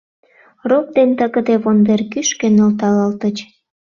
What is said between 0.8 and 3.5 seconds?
ден тыгыде вондер кӱшкӧ нӧлталалтыч.